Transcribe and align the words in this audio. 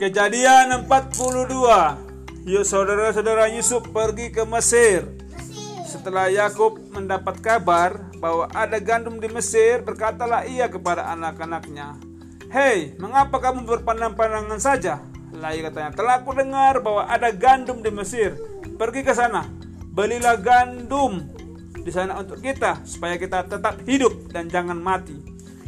Kejadian 0.00 0.88
42 0.88 2.48
Yuk 2.48 2.64
saudara-saudara 2.64 3.52
Yusuf 3.52 3.84
pergi 3.92 4.32
ke 4.32 4.48
Mesir. 4.48 5.04
Setelah 5.84 6.32
Yakub 6.32 6.80
mendapat 6.88 7.36
kabar 7.44 8.08
bahwa 8.16 8.48
ada 8.56 8.80
gandum 8.80 9.20
di 9.20 9.28
Mesir 9.28 9.84
Berkatalah 9.84 10.48
ia 10.48 10.72
kepada 10.72 11.04
anak-anaknya 11.12 12.00
Hei, 12.48 12.96
mengapa 12.96 13.44
kamu 13.44 13.68
berpandang-pandangan 13.68 14.56
saja? 14.56 15.04
Lalu 15.36 15.68
katanya, 15.68 15.92
telah 15.92 16.24
aku 16.24 16.32
dengar 16.32 16.80
bahwa 16.80 17.04
ada 17.04 17.28
gandum 17.36 17.84
di 17.84 17.92
Mesir. 17.92 18.40
Pergi 18.80 19.04
ke 19.04 19.12
sana, 19.12 19.52
belilah 19.92 20.40
gandum 20.40 21.28
di 21.76 21.92
sana 21.92 22.16
untuk 22.16 22.40
kita 22.40 22.88
Supaya 22.88 23.20
kita 23.20 23.44
tetap 23.44 23.84
hidup 23.84 24.32
dan 24.32 24.48
jangan 24.48 24.80
mati. 24.80 25.20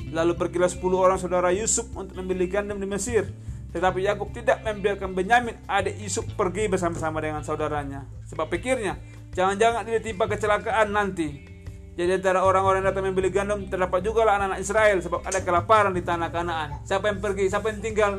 Lalu 0.09 0.41
pergilah 0.41 0.73
10 0.73 0.81
orang 0.97 1.21
saudara 1.21 1.53
Yusuf 1.53 1.85
untuk 1.93 2.17
membeli 2.17 2.49
gandum 2.49 2.81
di 2.81 2.89
Mesir 2.89 3.52
tetapi 3.73 4.05
Yakub 4.05 4.29
tidak 4.37 4.61
membiarkan 4.61 5.17
Benyamin 5.17 5.57
adik 5.65 5.97
Yusuf 5.97 6.29
pergi 6.37 6.69
bersama-sama 6.69 7.25
dengan 7.25 7.41
saudaranya. 7.41 8.05
Sebab 8.29 8.53
pikirnya, 8.53 9.01
jangan-jangan 9.33 9.89
dia 9.89 10.01
timpa 10.05 10.29
kecelakaan 10.29 10.93
nanti. 10.93 11.49
Jadi 11.93 12.21
antara 12.21 12.45
orang-orang 12.45 12.85
yang 12.85 12.89
datang 12.93 13.05
membeli 13.09 13.33
gandum 13.33 13.69
terdapat 13.69 14.01
juga 14.05 14.25
lah 14.25 14.41
anak-anak 14.41 14.61
Israel 14.65 14.99
sebab 15.01 15.21
ada 15.25 15.41
kelaparan 15.45 15.93
di 15.93 16.05
tanah 16.05 16.29
Kanaan. 16.33 16.85
Siapa 16.85 17.13
yang 17.13 17.21
pergi? 17.21 17.49
Siapa 17.49 17.69
yang 17.69 17.81
tinggal? 17.85 18.13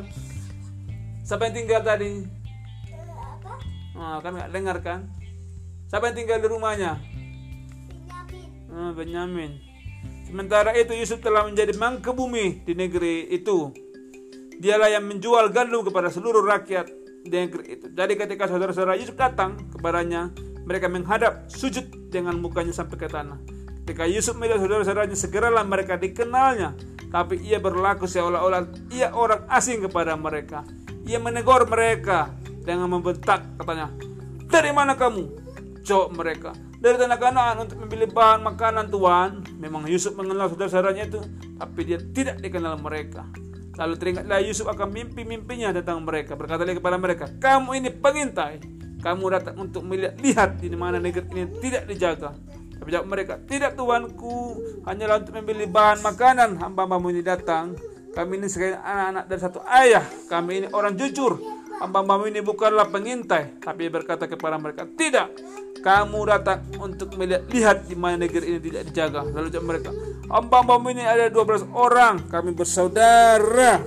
Siapa 1.22 1.42
yang 1.50 1.54
tinggal 1.54 1.80
tadi? 1.82 2.10
Oh, 3.94 4.18
kan 4.22 4.30
nggak 4.34 4.50
dengar 4.50 4.76
kan? 4.82 5.00
Siapa 5.86 6.10
yang 6.10 6.16
tinggal 6.18 6.38
di 6.42 6.48
rumahnya? 6.50 6.98
Oh, 8.74 8.90
Benyamin. 8.90 9.58
Sementara 10.26 10.74
itu 10.74 10.94
Yusuf 10.98 11.22
telah 11.22 11.46
menjadi 11.46 11.74
mangke 11.78 12.10
bumi 12.10 12.66
di 12.66 12.74
negeri 12.74 13.30
itu 13.30 13.83
Dialah 14.58 14.90
yang 14.92 15.04
menjual 15.06 15.50
gandum 15.50 15.82
kepada 15.82 16.08
seluruh 16.10 16.42
rakyat 16.44 16.90
negeri 17.26 17.80
itu. 17.80 17.86
Jadi 17.90 18.12
ketika 18.14 18.44
saudara-saudara 18.46 19.00
Yusuf 19.00 19.16
datang 19.16 19.56
kepadanya, 19.72 20.30
mereka 20.64 20.88
menghadap 20.88 21.48
sujud 21.48 22.12
dengan 22.12 22.36
mukanya 22.40 22.72
sampai 22.72 22.96
ke 22.96 23.08
tanah. 23.08 23.40
Ketika 23.84 24.08
Yusuf 24.08 24.32
melihat 24.40 24.64
saudara-saudaranya, 24.64 25.16
segeralah 25.16 25.64
mereka 25.64 26.00
dikenalnya. 26.00 26.72
Tapi 27.12 27.38
ia 27.44 27.60
berlaku 27.60 28.08
seolah-olah 28.08 28.90
ia 28.90 29.12
orang 29.12 29.44
asing 29.52 29.84
kepada 29.84 30.16
mereka. 30.16 30.64
Ia 31.04 31.20
menegur 31.20 31.68
mereka 31.68 32.32
dengan 32.64 32.88
membentak 32.88 33.44
katanya, 33.60 33.92
Dari 34.48 34.72
mana 34.72 34.96
kamu? 34.96 35.44
Jawab 35.84 36.16
mereka, 36.16 36.56
dari 36.80 36.96
tanah 36.96 37.20
Kanaan 37.20 37.56
untuk 37.68 37.76
membeli 37.76 38.08
bahan 38.08 38.40
makanan 38.40 38.88
Tuhan. 38.88 39.60
Memang 39.60 39.84
Yusuf 39.84 40.16
mengenal 40.16 40.48
saudara-saudaranya 40.48 41.04
itu, 41.12 41.20
tapi 41.60 41.80
dia 41.84 42.00
tidak 42.00 42.40
dikenal 42.40 42.80
mereka. 42.80 43.28
Lalu 43.74 43.94
teringatlah 43.98 44.38
Yusuf 44.42 44.70
akan 44.70 44.88
mimpi-mimpinya 44.94 45.74
tentang 45.74 46.02
mereka. 46.06 46.38
Berkata 46.38 46.62
dia 46.62 46.78
kepada 46.78 46.94
mereka, 46.94 47.26
kamu 47.42 47.82
ini 47.82 47.90
pengintai. 47.90 48.62
Kamu 49.02 49.24
datang 49.28 49.60
untuk 49.60 49.84
melihat 49.84 50.16
lihat 50.22 50.50
di 50.62 50.72
mana 50.72 50.96
negeri 50.96 51.26
ini 51.34 51.44
tidak 51.60 51.84
dijaga. 51.90 52.32
Tapi 52.80 52.88
jawab 52.88 53.06
mereka, 53.10 53.36
tidak 53.44 53.76
tuanku, 53.76 54.60
hanyalah 54.88 55.20
untuk 55.20 55.34
membeli 55.36 55.68
bahan 55.68 56.00
makanan. 56.00 56.56
Hamba-hambamu 56.56 57.12
ini 57.12 57.22
datang. 57.24 57.76
Kami 58.14 58.38
ini 58.38 58.46
sekalian 58.46 58.78
anak-anak 58.78 59.24
dari 59.26 59.40
satu 59.42 59.60
ayah. 59.66 60.04
Kami 60.30 60.64
ini 60.64 60.66
orang 60.70 60.94
jujur. 60.94 61.36
Hamba-hambamu 61.82 62.30
ini 62.30 62.40
bukanlah 62.40 62.86
pengintai. 62.88 63.58
Tapi 63.58 63.90
berkata 63.90 64.30
kepada 64.30 64.56
mereka, 64.56 64.86
tidak. 64.94 65.34
Kamu 65.82 66.18
datang 66.24 66.64
untuk 66.80 67.12
melihat 67.18 67.44
lihat 67.52 67.84
di 67.84 67.92
mana 67.98 68.24
negeri 68.24 68.56
ini 68.56 68.60
tidak 68.62 68.82
dijaga. 68.88 69.20
Lalu 69.26 69.48
jawab 69.52 69.66
mereka, 69.68 69.90
hamba-hambamu 70.28 70.92
ini 70.94 71.04
ada 71.04 71.28
12 71.28 71.68
orang. 71.72 72.24
Kami 72.28 72.52
bersaudara. 72.52 73.80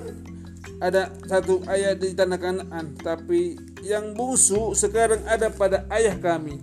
Ada 0.78 1.10
satu 1.26 1.66
ayah 1.74 1.98
di 1.98 2.14
tanah 2.14 2.38
Kanaan, 2.38 2.94
tapi 3.02 3.58
yang 3.82 4.14
bungsu 4.14 4.78
sekarang 4.78 5.26
ada 5.26 5.50
pada 5.50 5.90
ayah 5.90 6.14
kami. 6.22 6.62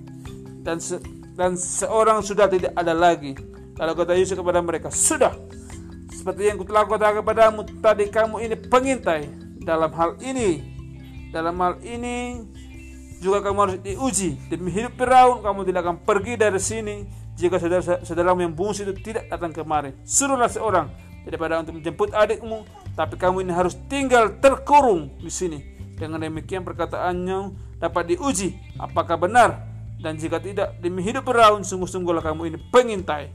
Dan 0.62 0.78
se 0.78 1.02
dan 1.34 1.58
seorang 1.58 2.22
sudah 2.22 2.46
tidak 2.46 2.70
ada 2.78 2.94
lagi. 2.94 3.34
Lalu 3.74 3.92
kata 3.98 4.14
Yusuf 4.14 4.38
kepada 4.38 4.62
mereka, 4.62 4.86
sudah. 4.94 5.34
Seperti 6.14 6.46
yang 6.46 6.62
telah 6.62 6.86
katakan 6.86 7.26
kepadamu 7.26 7.66
tadi 7.82 8.06
kamu 8.06 8.36
ini 8.46 8.54
pengintai 8.54 9.26
dalam 9.66 9.90
hal 9.90 10.14
ini. 10.22 10.62
Dalam 11.34 11.58
hal 11.58 11.82
ini 11.82 12.46
juga 13.18 13.40
kamu 13.40 13.58
harus 13.66 13.76
diuji 13.80 14.36
demi 14.52 14.68
hidup 14.68 15.00
Firaun 15.00 15.40
kamu 15.40 15.64
tidak 15.64 15.80
akan 15.88 15.96
pergi 16.04 16.36
dari 16.36 16.60
sini 16.60 17.23
jika 17.34 17.58
saudara-saudaramu 17.58 18.46
yang 18.46 18.54
bungsu 18.54 18.86
itu 18.86 18.94
tidak 19.02 19.26
datang 19.26 19.50
kemari 19.50 19.90
suruhlah 20.06 20.46
seorang 20.46 20.86
daripada 21.24 21.58
untuk 21.58 21.80
menjemput 21.80 22.12
adikmu. 22.12 22.68
Tapi 22.94 23.18
kamu 23.18 23.42
ini 23.42 23.52
harus 23.52 23.74
tinggal 23.90 24.38
terkurung 24.38 25.10
di 25.18 25.32
sini. 25.32 25.58
Dengan 25.98 26.22
demikian 26.22 26.62
perkataannya 26.62 27.50
dapat 27.82 28.14
diuji 28.14 28.78
apakah 28.78 29.18
benar. 29.18 29.66
Dan 29.98 30.20
jika 30.20 30.36
tidak 30.36 30.78
demi 30.84 31.00
hidup 31.00 31.24
Firaun 31.24 31.64
sungguh-sungguhlah 31.64 32.22
kamu 32.22 32.54
ini 32.54 32.58
pengintai. 32.70 33.32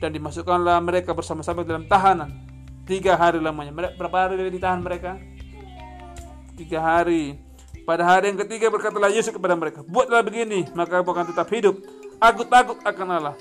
Dan 0.00 0.14
dimasukkanlah 0.16 0.80
mereka 0.80 1.12
bersama-sama 1.12 1.66
dalam 1.66 1.84
tahanan. 1.84 2.30
Tiga 2.88 3.14
hari 3.14 3.38
lamanya. 3.38 3.74
Berapa 3.74 4.16
hari 4.26 4.48
ditahan 4.48 4.80
mereka? 4.80 5.18
Tiga 6.56 6.78
hari. 6.82 7.38
Pada 7.82 8.06
hari 8.06 8.30
yang 8.30 8.38
ketiga 8.38 8.70
berkatalah 8.70 9.10
Yesus 9.10 9.34
kepada 9.34 9.58
mereka, 9.58 9.82
Buatlah 9.82 10.22
begini, 10.22 10.70
maka 10.70 11.02
kamu 11.02 11.10
akan 11.10 11.26
tetap 11.34 11.50
hidup. 11.50 11.82
Aku 12.22 12.46
takut 12.46 12.78
akan 12.86 13.08
Allah. 13.18 13.36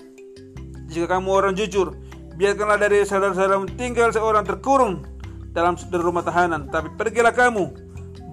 Jika 0.90 1.06
kamu 1.06 1.30
orang 1.30 1.54
jujur, 1.54 1.94
biarkanlah 2.34 2.82
dari 2.82 3.06
saudara-saudaramu 3.06 3.78
tinggal 3.78 4.10
seorang 4.10 4.42
terkurung 4.42 5.06
dalam 5.54 5.78
rumah 5.94 6.26
tahanan. 6.26 6.66
Tapi 6.66 6.98
pergilah 6.98 7.30
kamu, 7.30 7.70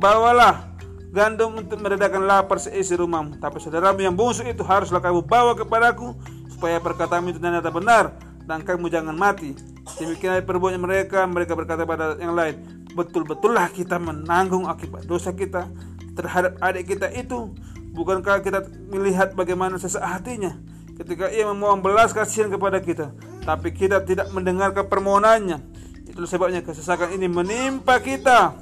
bawalah 0.00 0.72
gandum 1.12 1.60
untuk 1.60 1.84
meredakan 1.84 2.24
lapar 2.24 2.56
seisi 2.56 2.96
rumahmu. 2.96 3.36
Tapi 3.36 3.60
saudaramu 3.60 4.00
yang 4.00 4.16
bungsu 4.16 4.40
itu 4.48 4.64
haruslah 4.64 5.04
kamu 5.04 5.20
bawa 5.20 5.52
kepadaku, 5.52 6.16
supaya 6.48 6.80
perkataanmu 6.80 7.36
itu 7.36 7.40
ternyata 7.44 7.68
benar, 7.68 8.16
dan 8.48 8.64
kamu 8.64 8.88
jangan 8.88 9.12
mati. 9.12 9.52
Demikian 10.00 10.40
perbuatan 10.48 10.80
mereka, 10.80 11.28
mereka 11.28 11.52
berkata 11.52 11.84
pada 11.84 12.16
yang 12.16 12.32
lain, 12.32 12.88
betul-betullah 12.96 13.68
kita 13.68 14.00
menanggung 14.00 14.64
akibat 14.64 15.04
dosa 15.04 15.28
kita 15.36 15.68
terhadap 16.16 16.56
adik 16.64 16.96
kita 16.96 17.12
itu 17.12 17.52
bukankah 17.98 18.38
kita 18.46 18.62
melihat 18.94 19.34
bagaimana 19.34 19.74
sesak 19.82 20.06
hatinya 20.06 20.54
ketika 20.94 21.26
ia 21.34 21.42
memohon 21.50 21.82
belas 21.82 22.14
kasihan 22.14 22.46
kepada 22.46 22.78
kita 22.78 23.10
tapi 23.42 23.74
kita 23.74 24.06
tidak 24.06 24.30
mendengarkan 24.30 24.86
permohonannya 24.86 25.58
itu 26.06 26.22
sebabnya 26.30 26.62
kesesakan 26.62 27.18
ini 27.18 27.26
menimpa 27.26 27.98
kita 27.98 28.54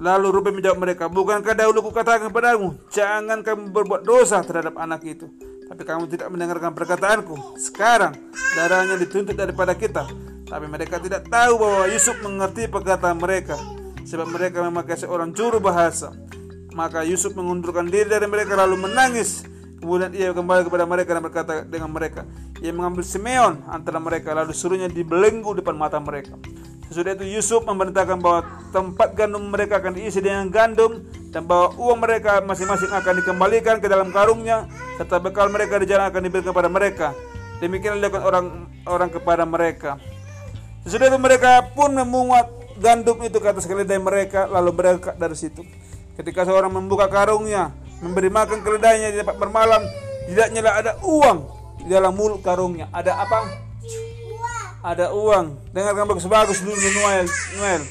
Lalu 0.00 0.32
Ruben 0.32 0.56
menjawab 0.56 0.80
mereka, 0.80 1.04
Bukankah 1.12 1.52
dahulu 1.52 1.92
kukatakan 1.92 2.32
kepadamu, 2.32 2.72
Jangan 2.88 3.44
kamu 3.44 3.68
berbuat 3.68 4.00
dosa 4.00 4.40
terhadap 4.40 4.80
anak 4.80 5.04
itu. 5.04 5.28
Tapi 5.68 5.86
kamu 5.86 6.08
tidak 6.08 6.32
mendengarkan 6.32 6.72
perkataanku. 6.72 7.60
Sekarang 7.60 8.16
darahnya 8.56 8.96
dituntut 8.96 9.36
daripada 9.36 9.76
kita. 9.76 10.08
Tapi 10.48 10.66
mereka 10.66 10.98
tidak 10.98 11.30
tahu 11.30 11.62
bahwa 11.62 11.86
Yusuf 11.92 12.16
mengerti 12.26 12.66
perkataan 12.66 13.20
mereka. 13.20 13.54
Sebab 14.02 14.34
mereka 14.34 14.66
memakai 14.66 14.98
seorang 14.98 15.30
juru 15.30 15.62
bahasa. 15.62 16.10
Maka 16.72 17.02
Yusuf 17.02 17.34
mengundurkan 17.34 17.90
diri 17.90 18.06
dari 18.06 18.26
mereka 18.30 18.54
lalu 18.54 18.86
menangis. 18.86 19.42
Kemudian 19.80 20.12
ia 20.12 20.36
kembali 20.36 20.68
kepada 20.68 20.84
mereka 20.84 21.16
dan 21.16 21.22
berkata 21.24 21.52
dengan 21.64 21.88
mereka, 21.88 22.28
ia 22.60 22.68
mengambil 22.68 23.00
Simeon 23.00 23.64
antara 23.64 23.96
mereka 23.96 24.36
lalu 24.36 24.52
suruhnya 24.52 24.92
dibelenggu 24.92 25.56
depan 25.56 25.72
mata 25.72 25.96
mereka. 25.96 26.36
Sesudah 26.92 27.16
itu 27.16 27.24
Yusuf 27.24 27.64
memerintahkan 27.64 28.20
bahwa 28.20 28.44
tempat 28.74 29.16
gandum 29.16 29.46
mereka 29.48 29.80
akan 29.80 29.96
diisi 29.96 30.20
dengan 30.20 30.50
gandum 30.52 31.00
dan 31.32 31.46
bahwa 31.48 31.72
uang 31.80 32.02
mereka 32.02 32.42
masing-masing 32.44 32.92
akan 32.92 33.24
dikembalikan 33.24 33.78
ke 33.80 33.86
dalam 33.86 34.10
karungnya 34.12 34.66
serta 35.00 35.22
bekal 35.22 35.48
mereka 35.48 35.78
di 35.80 35.86
jalan 35.88 36.10
akan 36.10 36.20
diberikan 36.28 36.50
kepada 36.52 36.68
mereka. 36.68 37.08
Demikian 37.62 38.02
dilakukan 38.02 38.26
orang-orang 38.26 39.10
kepada 39.16 39.44
mereka. 39.48 39.90
Sesudah 40.84 41.08
itu 41.08 41.18
mereka 41.22 41.72
pun 41.72 41.94
memungut 41.94 42.50
gandum 42.82 43.16
itu 43.24 43.38
ke 43.38 43.48
atas 43.48 43.70
keledai 43.70 44.02
mereka 44.02 44.50
lalu 44.50 44.74
berangkat 44.74 45.14
dari 45.14 45.38
situ. 45.38 45.62
Ketika 46.18 46.46
seorang 46.48 46.72
membuka 46.74 47.06
karungnya, 47.06 47.70
memberi 48.00 48.32
makan 48.32 48.64
keledainya 48.64 49.14
di 49.14 49.18
tempat 49.20 49.36
bermalam, 49.36 49.82
tidak 50.30 50.48
nyala 50.54 50.70
ada 50.78 50.92
uang 51.04 51.38
di 51.84 51.88
dalam 51.90 52.12
mulut 52.16 52.40
karungnya. 52.40 52.88
Ada 52.92 53.12
apa? 53.18 53.38
Ada 54.80 55.12
uang. 55.12 55.74
Dengarkan 55.76 56.08
bagus-bagus 56.08 56.64
dulu 56.64 56.76
Noel. 56.76 57.26
Noel. 57.60 57.82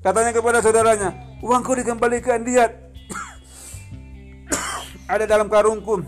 Katanya 0.00 0.32
kepada 0.36 0.60
saudaranya, 0.60 1.10
uangku 1.40 1.72
dikembalikan, 1.76 2.44
lihat. 2.44 2.76
ada 5.12 5.24
dalam 5.24 5.48
karungku. 5.48 6.04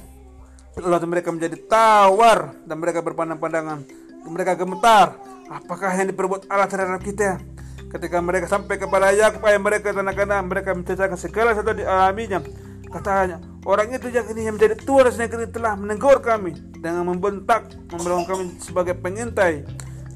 Lalu 0.76 1.08
mereka 1.08 1.32
menjadi 1.32 1.56
tawar 1.64 2.52
dan 2.68 2.76
mereka 2.76 3.00
berpandang-pandangan. 3.00 3.80
Mereka 4.28 4.60
gemetar. 4.60 5.16
Apakah 5.48 5.94
yang 5.96 6.12
diperbuat 6.12 6.52
Allah 6.52 6.68
terhadap 6.68 7.00
kita? 7.00 7.40
Ketika 7.86 8.18
mereka 8.18 8.50
sampai 8.50 8.82
kepada 8.82 9.14
Yakub 9.14 9.46
ayah 9.46 9.60
mereka 9.62 9.94
tanah 9.94 10.10
kanan 10.10 10.50
mereka 10.50 10.74
menceritakan 10.74 11.14
segala 11.14 11.54
sesuatu 11.54 11.78
dialaminya. 11.78 12.42
Katanya, 12.90 13.42
orang 13.66 13.92
itu 13.94 14.10
yang 14.10 14.26
ini 14.30 14.46
yang 14.46 14.54
menjadi 14.58 14.74
tua 14.82 15.06
dan 15.06 15.14
negeri 15.18 15.50
telah 15.50 15.74
menegur 15.74 16.18
kami 16.22 16.54
dengan 16.80 17.06
membentak, 17.06 17.66
memberong 17.92 18.26
kami 18.26 18.44
sebagai 18.58 18.94
pengintai. 18.98 19.66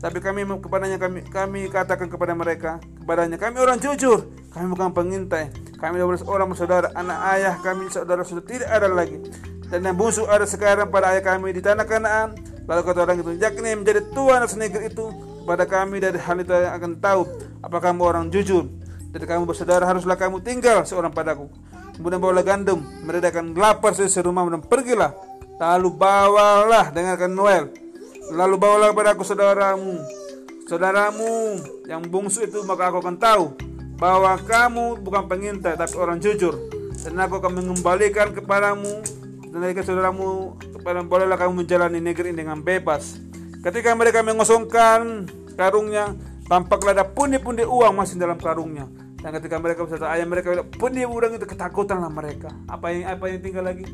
Tapi 0.00 0.18
kami 0.18 0.48
kepadanya 0.64 0.96
kami 0.96 1.20
kami 1.28 1.68
katakan 1.68 2.08
kepada 2.08 2.32
mereka, 2.32 2.80
kepadanya 3.04 3.36
kami 3.36 3.60
orang 3.60 3.76
jujur. 3.78 4.32
Kami 4.50 4.66
bukan 4.72 4.90
pengintai. 4.90 5.52
Kami 5.78 6.00
adalah 6.00 6.24
orang 6.26 6.48
bersaudara. 6.50 6.88
Anak 6.96 7.18
ayah 7.36 7.54
kami 7.62 7.86
saudara 7.92 8.26
sudah 8.26 8.42
tidak 8.42 8.66
ada 8.66 8.90
lagi. 8.90 9.20
Dan 9.70 9.86
yang 9.86 9.94
bungsu 9.94 10.26
ada 10.26 10.42
sekarang 10.42 10.90
pada 10.90 11.14
ayah 11.14 11.22
kami 11.22 11.54
di 11.54 11.62
tanah 11.62 11.86
Kanaan. 11.86 12.34
Lalu 12.66 12.80
kata 12.82 12.98
orang 13.02 13.18
itu, 13.22 13.32
yakni 13.38 13.78
menjadi 13.78 14.00
tuan 14.10 14.42
atas 14.42 14.58
negeri 14.58 14.90
itu 14.90 15.10
kepada 15.42 15.64
kami 15.66 15.98
dari 15.98 16.18
hal 16.18 16.38
itu 16.38 16.52
yang 16.54 16.74
akan 16.78 16.92
tahu 17.02 17.22
apakah 17.60 17.92
kamu 17.92 18.02
orang 18.04 18.26
jujur. 18.28 18.68
Dari 19.10 19.26
kamu 19.26 19.42
bersaudara 19.48 19.84
haruslah 19.86 20.14
kamu 20.14 20.40
tinggal 20.44 20.86
seorang 20.86 21.10
padaku. 21.10 21.50
Kemudian 21.98 22.22
bawalah 22.22 22.46
gandum, 22.46 22.80
mereka 23.04 23.34
akan 23.34 23.52
lapar 23.58 23.92
serumah 23.92 24.46
dan 24.48 24.62
pergilah. 24.62 25.12
Lalu 25.58 25.88
bawalah 25.92 26.94
dengarkan 26.94 27.32
Noel. 27.34 27.68
Lalu 28.30 28.54
bawalah 28.56 28.94
aku 28.94 29.26
saudaramu 29.26 30.20
saudaramu 30.70 31.58
yang 31.90 32.06
bungsu 32.06 32.46
itu 32.46 32.62
maka 32.62 32.94
aku 32.94 33.02
akan 33.02 33.18
tahu 33.18 33.58
bahwa 33.98 34.38
kamu 34.38 35.02
bukan 35.02 35.26
pengintai 35.26 35.74
tapi 35.74 35.98
orang 35.98 36.22
jujur 36.22 36.54
dan 37.02 37.18
aku 37.18 37.42
akan 37.42 37.58
mengembalikan 37.58 38.30
kepadamu 38.30 39.02
dan 39.50 39.74
ke 39.74 39.82
saudaramu 39.82 40.54
kepada 40.78 41.02
bolehlah 41.02 41.34
kamu 41.34 41.66
menjalani 41.66 41.98
negeri 41.98 42.30
ini 42.30 42.46
dengan 42.46 42.62
bebas 42.62 43.18
ketika 43.66 43.98
mereka 43.98 44.22
mengosongkan 44.22 45.26
karungnya 45.58 46.14
tampaklah 46.50 46.90
ada 46.90 47.06
pundi-pundi 47.06 47.62
uang 47.62 47.94
masih 47.94 48.18
dalam 48.18 48.34
karungnya 48.34 48.90
dan 49.22 49.30
ketika 49.38 49.62
mereka 49.62 49.86
berkata 49.86 50.10
ayah 50.10 50.26
mereka 50.26 50.50
bilang 50.50 50.68
pundi 50.74 51.06
uang 51.06 51.38
itu 51.38 51.46
ketakutanlah 51.46 52.10
mereka 52.10 52.50
apa 52.66 52.90
yang 52.90 53.06
apa 53.06 53.24
yang 53.30 53.38
tinggal 53.38 53.62
lagi 53.62 53.86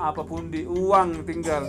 apa 0.00 0.24
pundi 0.24 0.64
uang 0.64 1.28
tinggal 1.28 1.68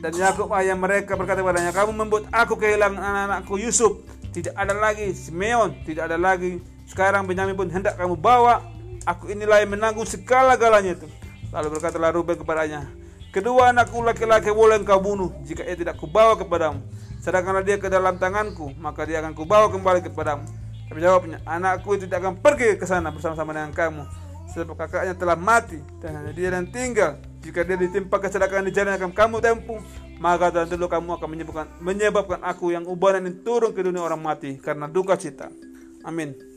dan 0.00 0.16
Yakub 0.16 0.48
ayah 0.56 0.72
mereka 0.72 1.12
berkata 1.12 1.44
kepadanya, 1.44 1.76
kamu 1.76 1.92
membuat 1.92 2.24
aku 2.32 2.56
kehilangan 2.56 2.96
anak-anakku 2.96 3.60
Yusuf. 3.60 4.00
Tidak 4.32 4.56
ada 4.56 4.72
lagi 4.72 5.12
Simeon, 5.12 5.76
tidak 5.84 6.08
ada 6.08 6.16
lagi. 6.16 6.64
Sekarang 6.88 7.28
Benyamin 7.28 7.52
pun 7.52 7.68
hendak 7.68 8.00
kamu 8.00 8.16
bawa. 8.16 8.64
Aku 9.04 9.28
inilah 9.28 9.60
yang 9.60 9.76
menanggung 9.76 10.08
segala-galanya 10.08 10.96
itu. 10.96 11.08
Lalu 11.52 11.76
berkatalah 11.76 12.16
Ruben 12.16 12.36
kepadanya, 12.40 12.88
kedua 13.28 13.76
anakku 13.76 14.00
laki-laki 14.00 14.48
boleh 14.54 14.80
engkau 14.80 15.02
bunuh 15.02 15.34
jika 15.44 15.66
ia 15.68 15.76
tidak 15.76 16.00
kubawa 16.00 16.38
kepadamu. 16.38 16.80
Sedangkanlah 17.20 17.60
dia 17.60 17.76
ke 17.76 17.92
dalam 17.92 18.16
tanganku, 18.16 18.72
maka 18.80 19.04
dia 19.04 19.20
akan 19.20 19.36
kubawa 19.36 19.68
kembali 19.68 20.00
kepadamu. 20.08 20.48
Tapi 20.88 20.98
jawabnya, 20.98 21.38
anakku 21.44 21.94
itu 21.94 22.08
tidak 22.08 22.24
akan 22.24 22.34
pergi 22.40 22.80
ke 22.80 22.88
sana 22.88 23.12
bersama-sama 23.12 23.52
dengan 23.52 23.70
kamu. 23.76 24.02
Sebab 24.50 24.74
kakaknya 24.74 25.14
telah 25.14 25.38
mati 25.38 25.78
dan 26.02 26.18
hanya 26.18 26.34
dia 26.34 26.50
yang 26.50 26.66
tinggal 26.74 27.22
jika 27.40 27.62
dia 27.62 27.78
ditimpa 27.78 28.18
kecelakaan 28.18 28.66
di 28.66 28.74
jalan 28.74 28.98
akan 28.98 29.14
kamu 29.14 29.36
tempuh, 29.38 29.78
maka 30.18 30.50
tentu 30.50 30.90
kamu 30.90 31.16
akan 31.16 31.28
menyebabkan, 31.30 31.66
menyebabkan 31.78 32.40
aku 32.42 32.74
yang 32.74 32.84
ubanan 32.84 33.30
ini 33.30 33.40
turun 33.46 33.70
ke 33.70 33.80
dunia 33.80 34.02
orang 34.02 34.18
mati 34.18 34.58
karena 34.58 34.90
duka 34.90 35.14
cita. 35.14 35.48
Amin. 36.02 36.49